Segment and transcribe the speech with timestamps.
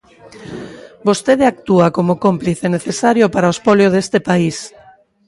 [1.07, 4.57] Vostede actúa como cómplice necesario para o espolio deste país.